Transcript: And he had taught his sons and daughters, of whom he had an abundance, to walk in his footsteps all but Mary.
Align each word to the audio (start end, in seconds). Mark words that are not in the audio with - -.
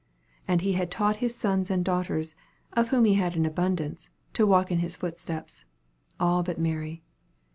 And 0.47 0.61
he 0.61 0.73
had 0.73 0.89
taught 0.89 1.17
his 1.17 1.35
sons 1.35 1.69
and 1.69 1.85
daughters, 1.85 2.33
of 2.73 2.87
whom 2.87 3.05
he 3.05 3.13
had 3.13 3.35
an 3.35 3.45
abundance, 3.45 4.09
to 4.33 4.47
walk 4.47 4.71
in 4.71 4.79
his 4.79 4.95
footsteps 4.95 5.63
all 6.19 6.41
but 6.41 6.57
Mary. 6.57 7.03